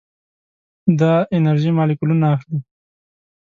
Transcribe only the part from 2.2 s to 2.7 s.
اخلي.